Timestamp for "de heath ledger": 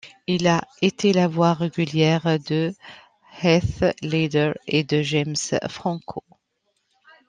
2.39-4.53